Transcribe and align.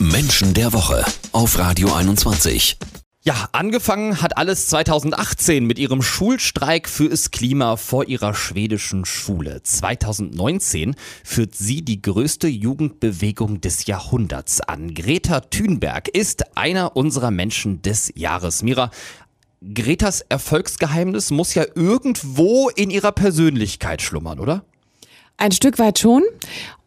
Menschen 0.00 0.54
der 0.54 0.72
Woche 0.72 1.04
auf 1.32 1.58
Radio 1.58 1.92
21. 1.92 2.78
Ja, 3.24 3.48
angefangen 3.50 4.22
hat 4.22 4.36
alles 4.36 4.68
2018 4.68 5.66
mit 5.66 5.76
ihrem 5.76 6.02
Schulstreik 6.02 6.88
fürs 6.88 7.32
Klima 7.32 7.76
vor 7.76 8.06
ihrer 8.06 8.32
schwedischen 8.32 9.04
Schule. 9.04 9.60
2019 9.60 10.94
führt 11.24 11.56
sie 11.56 11.84
die 11.84 12.00
größte 12.00 12.46
Jugendbewegung 12.46 13.60
des 13.60 13.86
Jahrhunderts 13.86 14.60
an. 14.60 14.94
Greta 14.94 15.40
Thunberg 15.40 16.06
ist 16.06 16.56
einer 16.56 16.96
unserer 16.96 17.32
Menschen 17.32 17.82
des 17.82 18.12
Jahres. 18.14 18.62
Mira, 18.62 18.92
Gretas 19.74 20.20
Erfolgsgeheimnis 20.20 21.32
muss 21.32 21.54
ja 21.54 21.64
irgendwo 21.74 22.68
in 22.68 22.90
ihrer 22.90 23.10
Persönlichkeit 23.10 24.00
schlummern, 24.00 24.38
oder? 24.38 24.62
Ein 25.40 25.50
Stück 25.52 25.80
weit 25.80 25.98
schon. 25.98 26.22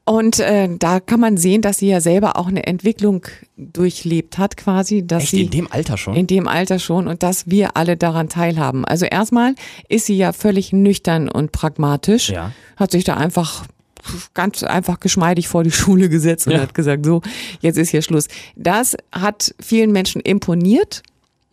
Und 0.03 0.39
äh, 0.39 0.67
da 0.79 0.99
kann 0.99 1.19
man 1.19 1.37
sehen, 1.37 1.61
dass 1.61 1.77
sie 1.77 1.87
ja 1.87 2.01
selber 2.01 2.35
auch 2.35 2.47
eine 2.47 2.65
Entwicklung 2.65 3.25
durchlebt 3.55 4.37
hat, 4.37 4.57
quasi. 4.57 5.05
Dass 5.05 5.23
Echt 5.23 5.31
sie 5.31 5.41
in 5.43 5.51
dem 5.51 5.71
Alter 5.71 5.95
schon? 5.97 6.15
In 6.15 6.27
dem 6.27 6.47
Alter 6.47 6.79
schon 6.79 7.07
und 7.07 7.21
dass 7.23 7.49
wir 7.49 7.77
alle 7.77 7.97
daran 7.97 8.27
teilhaben. 8.27 8.83
Also 8.83 9.05
erstmal 9.05 9.53
ist 9.89 10.07
sie 10.07 10.17
ja 10.17 10.33
völlig 10.33 10.73
nüchtern 10.73 11.29
und 11.29 11.51
pragmatisch. 11.51 12.29
Ja. 12.29 12.51
Hat 12.77 12.91
sich 12.91 13.03
da 13.03 13.15
einfach 13.15 13.65
ganz 14.33 14.63
einfach 14.63 14.99
geschmeidig 14.99 15.47
vor 15.47 15.63
die 15.63 15.71
Schule 15.71 16.09
gesetzt 16.09 16.47
und 16.47 16.53
Ja. 16.53 16.61
hat 16.61 16.73
gesagt, 16.73 17.05
so, 17.05 17.21
jetzt 17.59 17.77
ist 17.77 17.89
hier 17.89 18.01
Schluss. 18.01 18.27
Das 18.55 18.97
hat 19.11 19.53
vielen 19.61 19.91
Menschen 19.91 20.21
imponiert. 20.21 21.03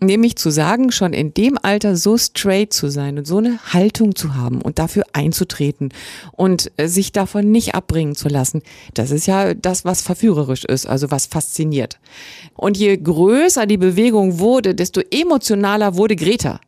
Nämlich 0.01 0.37
zu 0.37 0.51
sagen, 0.51 0.93
schon 0.93 1.13
in 1.13 1.35
dem 1.35 1.59
Alter 1.61 1.97
so 1.97 2.17
straight 2.17 2.73
zu 2.73 2.89
sein 2.89 3.19
und 3.19 3.27
so 3.27 3.39
eine 3.39 3.59
Haltung 3.73 4.15
zu 4.15 4.37
haben 4.37 4.63
und 4.63 4.79
dafür 4.79 5.05
einzutreten 5.13 5.93
und 6.33 6.71
äh, 6.77 6.87
sich 6.87 7.11
davon 7.11 7.51
nicht 7.51 7.75
abbringen 7.75 8.15
zu 8.15 8.29
lassen, 8.29 8.63
das 8.95 9.11
ist 9.11 9.27
ja 9.27 9.55
das, 9.55 9.85
was 9.85 10.03
verführerisch 10.03 10.65
ist, 10.65 10.87
also 10.87 11.11
was 11.11 11.27
fasziniert. 11.27 11.99
Und 12.55 12.77
je 12.77 12.97
größer 12.97 13.67
die 13.67 13.77
Bewegung 13.77 14.39
wurde, 14.39 14.75
desto 14.75 15.01
emotionaler 15.11 15.97
wurde 15.97 16.15
Greta. 16.15 16.61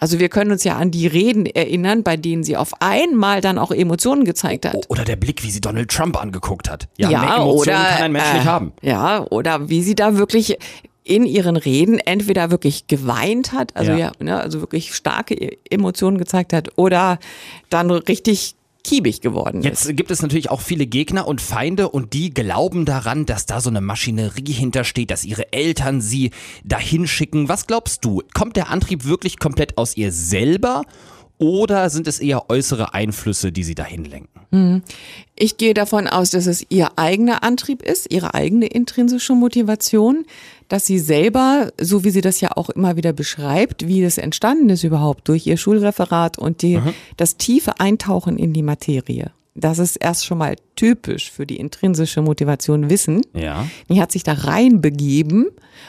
Also 0.00 0.18
wir 0.18 0.30
können 0.30 0.50
uns 0.50 0.64
ja 0.64 0.76
an 0.76 0.90
die 0.90 1.06
Reden 1.06 1.44
erinnern, 1.44 2.02
bei 2.02 2.16
denen 2.16 2.42
sie 2.42 2.56
auf 2.56 2.72
einmal 2.80 3.42
dann 3.42 3.58
auch 3.58 3.70
Emotionen 3.70 4.24
gezeigt 4.24 4.64
hat. 4.64 4.74
Oder 4.88 5.04
der 5.04 5.16
Blick, 5.16 5.42
wie 5.42 5.50
sie 5.50 5.60
Donald 5.60 5.90
Trump 5.90 6.20
angeguckt 6.20 6.70
hat. 6.70 6.88
Ja, 6.96 7.10
Ja, 7.10 7.20
mehr 7.20 7.34
Emotionen 7.36 7.60
oder, 7.60 7.72
kann 7.74 8.02
ein 8.04 8.12
Mensch 8.12 8.28
äh, 8.30 8.34
nicht 8.36 8.46
haben. 8.46 8.72
Ja, 8.80 9.26
oder 9.28 9.68
wie 9.68 9.82
sie 9.82 9.94
da 9.94 10.16
wirklich 10.16 10.56
in 11.04 11.24
ihren 11.24 11.56
Reden 11.56 11.98
entweder 11.98 12.50
wirklich 12.50 12.86
geweint 12.86 13.52
hat, 13.52 13.74
also 13.76 13.92
Ja. 13.92 13.98
ja, 13.98 14.12
ne, 14.20 14.38
also 14.40 14.60
wirklich 14.60 14.94
starke 14.94 15.34
E- 15.34 15.58
Emotionen 15.70 16.18
gezeigt 16.18 16.52
hat, 16.52 16.70
oder 16.76 17.18
dann 17.70 17.90
richtig 17.90 18.54
kiebig 18.82 19.20
geworden 19.20 19.58
ist. 19.58 19.64
Jetzt 19.86 19.96
gibt 19.96 20.10
es 20.10 20.22
natürlich 20.22 20.50
auch 20.50 20.62
viele 20.62 20.86
Gegner 20.86 21.28
und 21.28 21.42
Feinde 21.42 21.90
und 21.90 22.14
die 22.14 22.32
glauben 22.32 22.86
daran, 22.86 23.26
dass 23.26 23.44
da 23.44 23.60
so 23.60 23.68
eine 23.68 23.82
Maschinerie 23.82 24.52
hintersteht, 24.52 25.10
dass 25.10 25.24
ihre 25.24 25.52
Eltern 25.52 26.00
sie 26.00 26.30
dahin 26.64 27.06
schicken. 27.06 27.48
Was 27.50 27.66
glaubst 27.66 28.04
du? 28.06 28.22
Kommt 28.32 28.56
der 28.56 28.70
Antrieb 28.70 29.04
wirklich 29.04 29.38
komplett 29.38 29.76
aus 29.76 29.98
ihr 29.98 30.12
selber 30.12 30.82
oder 31.40 31.88
sind 31.88 32.06
es 32.06 32.20
eher 32.20 32.50
äußere 32.50 32.94
Einflüsse, 32.94 33.50
die 33.50 33.64
sie 33.64 33.74
dahin 33.74 34.04
lenken? 34.04 34.28
Ich 35.34 35.56
gehe 35.56 35.74
davon 35.74 36.06
aus, 36.06 36.30
dass 36.30 36.46
es 36.46 36.66
ihr 36.68 36.90
eigener 36.96 37.42
Antrieb 37.42 37.82
ist, 37.82 38.12
ihre 38.12 38.34
eigene 38.34 38.66
intrinsische 38.66 39.34
Motivation, 39.34 40.26
dass 40.68 40.86
sie 40.86 40.98
selber, 40.98 41.72
so 41.80 42.04
wie 42.04 42.10
sie 42.10 42.20
das 42.20 42.40
ja 42.40 42.50
auch 42.56 42.68
immer 42.68 42.96
wieder 42.96 43.14
beschreibt, 43.14 43.88
wie 43.88 44.02
es 44.02 44.18
entstanden 44.18 44.68
ist 44.68 44.84
überhaupt 44.84 45.28
durch 45.28 45.46
ihr 45.46 45.56
Schulreferat 45.56 46.38
und 46.38 46.62
die, 46.62 46.78
das 47.16 47.38
tiefe 47.38 47.80
Eintauchen 47.80 48.38
in 48.38 48.52
die 48.52 48.62
Materie. 48.62 49.30
Das 49.54 49.78
ist 49.78 49.96
erst 49.96 50.26
schon 50.26 50.38
mal 50.38 50.56
typisch 50.76 51.30
für 51.30 51.46
die 51.46 51.56
intrinsische 51.56 52.22
Motivation 52.22 52.90
Wissen. 52.90 53.22
Ja. 53.34 53.66
Die 53.88 54.00
hat 54.00 54.12
sich 54.12 54.22
da 54.22 54.34
reinbegeben 54.34 55.48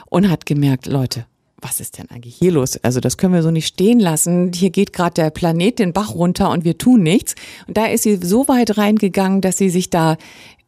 und 0.10 0.30
hat 0.30 0.46
gemerkt, 0.46 0.88
Leute, 0.88 1.26
was 1.62 1.80
ist 1.80 1.98
denn 1.98 2.10
eigentlich 2.10 2.36
hier 2.36 2.52
los? 2.52 2.78
Also 2.78 3.00
das 3.00 3.18
können 3.18 3.34
wir 3.34 3.44
so 3.44 3.52
nicht 3.52 3.68
stehen 3.68 4.00
lassen. 4.00 4.52
Hier 4.54 4.72
geht 4.72 4.94
gerade 4.94 5.14
der 5.14 5.30
Planet 5.30 5.80
den 5.80 5.94
Bach 5.94 6.16
runter 6.16 6.50
und 6.50 6.66
wir 6.66 6.78
tun 6.78 7.04
nichts. 7.04 7.36
Und 7.68 7.78
da 7.78 7.86
ist 7.86 8.04
sie 8.04 8.16
so 8.16 8.48
weit 8.48 8.78
reingegangen, 8.78 9.42
dass 9.42 9.58
sie 9.58 9.70
sich 9.70 9.90
da, 9.90 10.18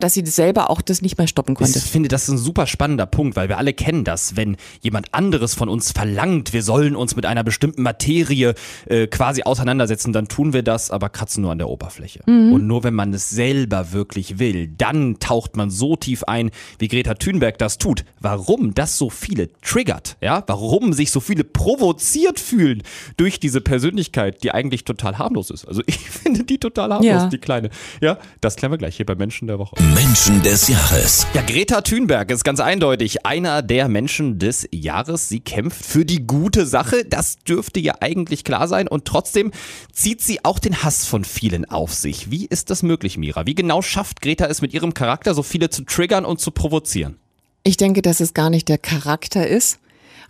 dass 0.03 0.13
sie 0.15 0.25
selber 0.25 0.69
auch 0.69 0.81
das 0.81 1.01
nicht 1.01 1.17
mehr 1.17 1.27
stoppen 1.27 1.55
konnte. 1.55 1.77
Ich 1.79 1.85
finde, 1.85 2.09
das 2.09 2.23
ist 2.23 2.29
ein 2.29 2.37
super 2.37 2.67
spannender 2.67 3.05
Punkt, 3.05 3.35
weil 3.37 3.47
wir 3.47 3.57
alle 3.57 3.73
kennen 3.73 4.03
das, 4.03 4.35
wenn 4.35 4.57
jemand 4.81 5.13
anderes 5.13 5.53
von 5.53 5.69
uns 5.69 5.91
verlangt, 5.93 6.51
wir 6.51 6.61
sollen 6.61 6.95
uns 6.95 7.15
mit 7.15 7.25
einer 7.25 7.43
bestimmten 7.43 7.81
Materie 7.83 8.53
äh, 8.87 9.07
quasi 9.07 9.43
auseinandersetzen, 9.43 10.11
dann 10.11 10.27
tun 10.27 10.51
wir 10.51 10.61
das, 10.61 10.91
aber 10.91 11.07
kratzen 11.09 11.41
nur 11.41 11.51
an 11.51 11.57
der 11.57 11.69
Oberfläche. 11.69 12.21
Und 12.25 12.67
nur 12.67 12.83
wenn 12.83 12.93
man 12.93 13.13
es 13.13 13.29
selber 13.29 13.93
wirklich 13.93 14.39
will, 14.39 14.67
dann 14.67 15.19
taucht 15.19 15.55
man 15.55 15.69
so 15.69 15.95
tief 15.95 16.23
ein, 16.25 16.51
wie 16.79 16.87
Greta 16.89 17.13
Thunberg 17.13 17.57
das 17.57 17.77
tut. 17.77 18.03
Warum 18.19 18.73
das 18.73 18.97
so 18.97 19.09
viele 19.09 19.53
triggert, 19.61 20.17
ja? 20.21 20.43
Warum 20.47 20.91
sich 20.93 21.11
so 21.11 21.19
viele 21.21 21.43
provoziert 21.43 22.39
fühlen 22.39 22.83
durch 23.17 23.39
diese 23.39 23.61
Persönlichkeit, 23.61 24.43
die 24.43 24.51
eigentlich 24.51 24.83
total 24.83 25.17
harmlos 25.17 25.49
ist. 25.49 25.65
Also 25.65 25.81
ich 25.87 25.97
finde 26.09 26.43
die 26.43 26.57
total 26.57 26.91
harmlos, 26.91 27.05
Ja. 27.07 27.27
die 27.27 27.37
kleine. 27.37 27.69
Ja, 28.01 28.17
das 28.41 28.55
klären 28.57 28.73
wir 28.73 28.77
gleich 28.77 28.97
hier 28.97 29.05
bei 29.05 29.15
Menschen 29.15 29.47
der 29.47 29.59
Woche. 29.59 29.75
Menschen 29.93 30.41
des 30.41 30.69
Jahres. 30.69 31.27
Ja, 31.35 31.43
Greta 31.43 31.81
Thunberg 31.81 32.31
ist 32.31 32.43
ganz 32.43 32.59
eindeutig 32.59 33.27
einer 33.27 33.61
der 33.61 33.87
Menschen 33.87 34.39
des 34.39 34.67
Jahres. 34.71 35.29
Sie 35.29 35.39
kämpft 35.39 35.85
für 35.85 36.03
die 36.03 36.25
gute 36.25 36.65
Sache. 36.65 37.05
Das 37.05 37.37
dürfte 37.37 37.79
ja 37.79 37.93
eigentlich 37.99 38.43
klar 38.43 38.67
sein. 38.67 38.87
Und 38.87 39.05
trotzdem 39.05 39.51
zieht 39.91 40.21
sie 40.21 40.43
auch 40.43 40.57
den 40.57 40.81
Hass 40.81 41.05
von 41.05 41.23
vielen 41.23 41.65
auf 41.65 41.93
sich. 41.93 42.31
Wie 42.31 42.45
ist 42.45 42.71
das 42.71 42.81
möglich, 42.81 43.19
Mira? 43.19 43.45
Wie 43.45 43.53
genau 43.53 43.83
schafft 43.83 44.21
Greta 44.21 44.47
es 44.47 44.63
mit 44.63 44.73
ihrem 44.73 44.95
Charakter, 44.95 45.35
so 45.35 45.43
viele 45.43 45.69
zu 45.69 45.83
triggern 45.83 46.25
und 46.25 46.39
zu 46.39 46.49
provozieren? 46.49 47.17
Ich 47.63 47.77
denke, 47.77 48.01
dass 48.01 48.19
es 48.19 48.33
gar 48.33 48.49
nicht 48.49 48.69
der 48.69 48.79
Charakter 48.79 49.47
ist. 49.47 49.79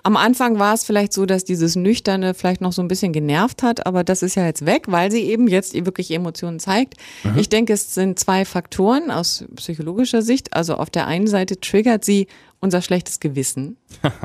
Am 0.06 0.18
Anfang 0.18 0.59
war 0.59 0.74
es 0.74 0.84
vielleicht 0.84 1.14
so, 1.14 1.25
dass 1.25 1.46
dieses 1.46 1.78
Nüchterne 1.78 2.34
vielleicht 2.34 2.59
noch 2.59 2.74
so 2.74 2.81
ein 2.81 2.90
bisschen 2.90 3.14
genervt 3.14 3.64
hat, 3.64 3.86
aber 3.86 4.03
das 4.03 4.22
ist 4.22 4.36
ja 4.36 4.46
jetzt 4.46 4.66
weg, 4.66 4.84
weil 4.88 5.09
sie 5.12 5.22
eben 5.22 5.47
jetzt 5.47 5.74
ihr 5.74 5.86
wirklich 5.86 6.12
Emotionen 6.12 6.59
zeigt. 6.59 6.96
Ich 7.38 7.47
denke, 7.47 7.72
es 7.72 7.94
sind 7.96 8.19
zwei 8.19 8.44
Faktoren 8.44 9.12
aus 9.12 9.46
psychologischer 9.56 10.22
Sicht. 10.22 10.53
Also 10.53 10.75
auf 10.75 10.90
der 10.90 11.08
einen 11.08 11.28
Seite 11.28 11.58
triggert 11.59 12.03
sie 12.03 12.28
unser 12.59 12.81
schlechtes 12.81 13.19
Gewissen. 13.22 13.78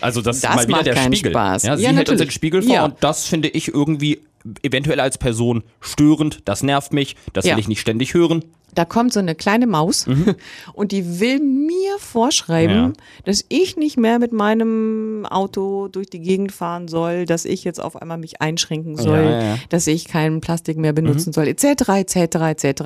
Also 0.00 0.20
das, 0.20 0.40
Das 0.40 0.50
ist 0.50 0.56
mal 0.56 0.66
wieder 0.68 0.76
macht 0.78 0.86
der 0.86 0.96
Spiegel. 1.14 1.30
Spaß. 1.32 1.62
Ja, 1.62 1.76
sie 1.76 1.84
Ja, 1.84 1.90
hält 1.90 2.08
uns 2.10 2.20
den. 2.20 2.30
Spiegel 2.30 2.62
vor 2.62 2.72
Ja. 2.74 2.84
und 2.84 2.94
das 3.00 3.24
finde 3.26 3.48
ich 3.48 3.68
irgendwie 3.68 4.20
eventuell 4.62 5.00
als 5.00 5.16
Person 5.18 5.62
störend. 5.80 6.40
Das 6.44 6.62
nervt 6.62 6.92
mich. 6.92 7.16
Das 7.32 7.44
Ja. 7.46 7.54
will 7.54 7.60
ich 7.60 7.68
nicht 7.68 7.80
ständig 7.80 8.14
hören. 8.14 8.44
Da 8.74 8.84
kommt 8.84 9.12
so 9.12 9.20
eine 9.20 9.34
kleine 9.34 9.66
Maus 9.66 10.06
und 10.74 10.92
die 10.92 11.20
will 11.20 11.40
mir 11.40 11.98
vorschreiben, 11.98 12.74
Ja. 12.74 12.92
dass 13.24 13.44
ich 13.48 13.76
nicht 13.76 13.96
mehr 13.96 14.18
mit 14.18 14.32
meinem 14.32 15.26
Auto 15.26 15.88
durch 15.88 16.08
die 16.08 16.20
Gegend 16.20 16.52
fahren 16.52 16.88
soll, 16.88 17.24
dass 17.26 17.44
ich 17.44 17.64
jetzt 17.64 17.80
auf 17.80 18.00
einmal 18.00 18.18
mich 18.18 18.40
einschränken 18.40 18.96
soll, 18.96 19.18
Ja, 19.24 19.42
ja. 19.42 19.58
dass 19.68 19.86
ich 19.86 20.06
keinen 20.06 20.40
Plastik 20.40 20.76
mehr 20.76 20.92
benutzen 20.92 21.32
soll, 21.32 21.48
etc., 21.48 21.88
etc., 21.88 22.16
etc. 22.36 22.82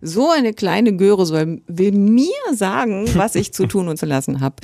So 0.00 0.30
eine 0.30 0.52
kleine 0.52 0.96
Göre 0.96 1.26
soll, 1.26 1.62
will 1.66 1.92
mir 1.92 2.28
sagen, 2.52 3.06
was 3.14 3.34
ich 3.34 3.52
zu 3.52 3.66
tun 3.66 3.88
und 3.88 3.96
zu 3.98 4.06
lassen 4.06 4.40
habe. 4.40 4.56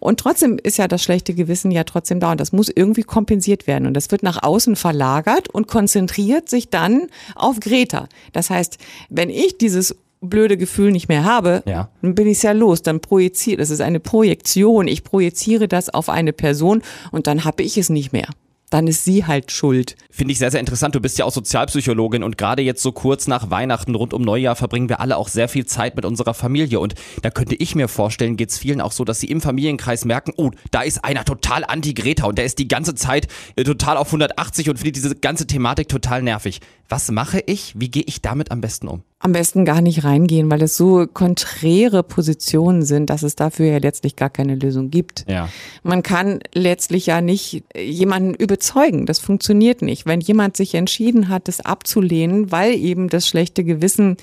Und 0.00 0.20
trotzdem 0.20 0.58
ist 0.62 0.76
ja 0.78 0.88
das 0.88 1.02
schlechte 1.02 1.34
Gewissen 1.34 1.70
ja 1.70 1.84
trotzdem 1.84 2.20
da 2.20 2.32
und 2.32 2.40
das 2.40 2.52
muss 2.52 2.70
irgendwie 2.74 3.02
kompensiert 3.02 3.66
werden 3.66 3.86
und 3.86 3.94
das 3.94 4.10
wird 4.10 4.22
nach 4.22 4.42
außen 4.42 4.76
verlagert 4.76 5.48
und 5.48 5.66
konzentriert 5.68 6.48
sich 6.48 6.68
dann 6.70 7.06
auf 7.34 7.60
Greta. 7.60 8.08
Das 8.32 8.50
heißt, 8.50 8.78
wenn 9.08 9.30
ich 9.30 9.58
dieses 9.58 9.96
blöde 10.28 10.56
Gefühl 10.56 10.92
nicht 10.92 11.08
mehr 11.08 11.24
habe, 11.24 11.62
Ja. 11.66 11.90
dann 12.02 12.14
bin 12.14 12.26
ich 12.26 12.42
ja 12.42 12.52
los, 12.52 12.82
dann 12.82 13.00
projiziere, 13.00 13.58
das 13.58 13.70
ist 13.70 13.80
eine 13.80 14.00
Projektion, 14.00 14.88
ich 14.88 15.04
projiziere 15.04 15.68
das 15.68 15.88
auf 15.88 16.08
eine 16.08 16.32
Person 16.32 16.82
und 17.12 17.26
dann 17.26 17.44
habe 17.44 17.62
ich 17.62 17.78
es 17.78 17.88
nicht 17.88 18.12
mehr. 18.12 18.28
Dann 18.68 18.88
ist 18.88 19.04
sie 19.04 19.24
halt 19.24 19.52
schuld. 19.52 19.94
Finde 20.10 20.32
ich 20.32 20.40
sehr, 20.40 20.50
sehr 20.50 20.58
interessant. 20.58 20.92
Du 20.92 21.00
bist 21.00 21.16
ja 21.18 21.24
auch 21.24 21.30
Sozialpsychologin 21.30 22.24
und 22.24 22.36
gerade 22.36 22.62
jetzt 22.62 22.82
so 22.82 22.90
kurz 22.90 23.28
nach 23.28 23.48
Weihnachten, 23.48 23.94
rund 23.94 24.12
um 24.12 24.22
Neujahr, 24.22 24.56
verbringen 24.56 24.88
wir 24.88 24.98
alle 24.98 25.18
auch 25.18 25.28
sehr 25.28 25.48
viel 25.48 25.66
Zeit 25.66 25.94
mit 25.94 26.04
unserer 26.04 26.34
Familie. 26.34 26.80
Und 26.80 26.96
da 27.22 27.30
könnte 27.30 27.54
ich 27.54 27.76
mir 27.76 27.86
vorstellen, 27.86 28.36
geht 28.36 28.50
es 28.50 28.58
vielen 28.58 28.80
auch 28.80 28.90
so, 28.90 29.04
dass 29.04 29.20
sie 29.20 29.28
im 29.28 29.40
Familienkreis 29.40 30.04
merken, 30.04 30.32
oh, 30.36 30.50
da 30.72 30.82
ist 30.82 31.04
einer 31.04 31.24
total 31.24 31.62
anti-Greta 31.64 32.26
und 32.26 32.38
der 32.38 32.44
ist 32.44 32.58
die 32.58 32.66
ganze 32.66 32.96
Zeit 32.96 33.28
äh, 33.54 33.62
total 33.62 33.96
auf 33.96 34.08
180 34.08 34.68
und 34.68 34.78
findet 34.78 34.96
diese 34.96 35.14
ganze 35.14 35.46
Thematik 35.46 35.88
total 35.88 36.22
nervig. 36.22 36.60
Was 36.88 37.08
mache 37.12 37.40
ich? 37.46 37.72
Wie 37.78 37.88
gehe 37.88 38.04
ich 38.04 38.20
damit 38.20 38.50
am 38.50 38.60
besten 38.60 38.88
um? 38.88 39.02
Am 39.26 39.32
besten 39.32 39.64
gar 39.64 39.80
nicht 39.80 40.04
reingehen, 40.04 40.48
weil 40.52 40.62
es 40.62 40.76
so 40.76 41.04
konträre 41.12 42.04
Positionen 42.04 42.82
sind, 42.84 43.10
dass 43.10 43.24
es 43.24 43.34
dafür 43.34 43.66
ja 43.66 43.78
letztlich 43.78 44.14
gar 44.14 44.30
keine 44.30 44.54
Lösung 44.54 44.88
gibt. 44.90 45.24
Ja. 45.28 45.48
Man 45.82 46.04
kann 46.04 46.38
letztlich 46.54 47.06
ja 47.06 47.20
nicht 47.20 47.64
jemanden 47.76 48.34
überzeugen. 48.34 49.04
Das 49.04 49.18
funktioniert 49.18 49.82
nicht. 49.82 50.06
Wenn 50.06 50.20
jemand 50.20 50.56
sich 50.56 50.76
entschieden 50.76 51.28
hat, 51.28 51.48
das 51.48 51.58
abzulehnen, 51.60 52.52
weil 52.52 52.74
eben 52.76 53.08
das 53.08 53.26
schlechte 53.26 53.64
Gewissen 53.64 54.16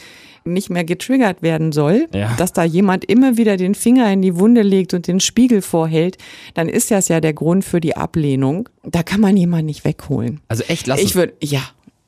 nicht 0.45 0.69
mehr 0.69 0.85
getriggert 0.85 1.41
werden 1.41 1.73
soll, 1.73 2.07
Ja. 2.13 2.33
dass 2.37 2.53
da 2.53 2.63
jemand 2.63 3.03
immer 3.03 3.35
wieder 3.35 3.57
den 3.57 3.75
Finger 3.75 4.09
in 4.09 4.21
die 4.21 4.37
Wunde 4.37 4.61
legt 4.61 4.93
und 4.93 5.07
den 5.07 5.19
Spiegel 5.19 5.61
vorhält, 5.61 6.17
dann 6.53 6.69
ist 6.69 6.91
das 6.91 7.09
ja 7.09 7.19
der 7.19 7.33
Grund 7.33 7.65
für 7.65 7.81
die 7.81 7.97
Ablehnung. 7.97 8.69
Da 8.83 9.03
kann 9.03 9.19
man 9.19 9.35
jemanden 9.35 9.65
nicht 9.65 9.83
wegholen. 9.83 10.39
Also 10.47 10.63
echt 10.69 10.87
lassen. 10.87 11.03
Ich 11.03 11.15
würde, 11.15 11.33
ja. 11.41 11.59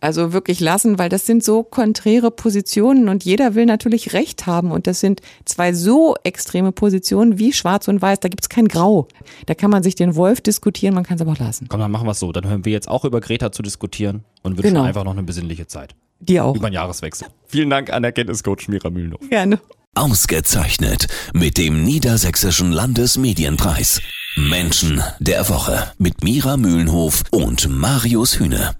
Also 0.05 0.33
wirklich 0.33 0.59
lassen, 0.59 0.99
weil 0.99 1.09
das 1.09 1.25
sind 1.25 1.43
so 1.43 1.63
konträre 1.63 2.29
Positionen 2.29 3.09
und 3.09 3.23
jeder 3.25 3.55
will 3.55 3.65
natürlich 3.65 4.13
Recht 4.13 4.45
haben. 4.45 4.69
Und 4.71 4.85
das 4.85 4.99
sind 4.99 5.19
zwei 5.45 5.73
so 5.73 6.15
extreme 6.23 6.71
Positionen 6.71 7.39
wie 7.39 7.51
Schwarz 7.53 7.87
und 7.87 8.03
Weiß. 8.03 8.19
Da 8.19 8.29
gibt 8.29 8.43
es 8.43 8.49
kein 8.49 8.67
Grau. 8.67 9.07
Da 9.47 9.55
kann 9.55 9.71
man 9.71 9.81
sich 9.81 9.95
den 9.95 10.15
Wolf 10.15 10.41
diskutieren, 10.41 10.93
man 10.93 11.05
kann 11.05 11.15
es 11.15 11.21
aber 11.21 11.31
auch 11.31 11.39
lassen. 11.39 11.65
Komm, 11.69 11.79
dann 11.79 11.89
machen 11.89 12.05
wir 12.05 12.11
es 12.11 12.19
so. 12.19 12.31
Dann 12.31 12.47
hören 12.47 12.65
wir 12.65 12.71
jetzt 12.71 12.87
auch 12.87 13.03
über 13.03 13.19
Greta 13.19 13.51
zu 13.51 13.63
diskutieren 13.63 14.23
und 14.43 14.57
wünschen 14.57 14.75
Genau. 14.75 14.83
einfach 14.83 15.03
noch 15.03 15.13
eine 15.13 15.23
besinnliche 15.23 15.65
Zeit. 15.65 15.95
Dir 16.19 16.45
auch. 16.45 16.55
Über 16.55 16.69
den 16.69 16.75
Jahreswechsel. 16.75 17.27
Vielen 17.47 17.71
Dank 17.71 17.91
an 17.91 18.03
Erkenntniscoach 18.03 18.67
Mira 18.67 18.91
Mühlenhof. 18.91 19.27
Gerne. 19.27 19.59
Ausgezeichnet 19.95 21.07
mit 21.33 21.57
dem 21.57 21.83
Niedersächsischen 21.83 22.71
Landesmedienpreis. 22.71 24.01
Menschen 24.35 25.01
der 25.19 25.49
Woche 25.49 25.91
mit 25.97 26.23
Mira 26.23 26.57
Mühlenhof 26.57 27.23
und 27.31 27.67
Marius 27.69 28.37
Hühne. 28.39 28.75